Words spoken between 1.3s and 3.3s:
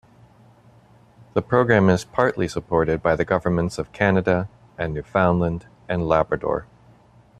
The program is partly supported by the